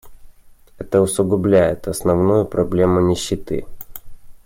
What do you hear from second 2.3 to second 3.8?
проблему нищеты.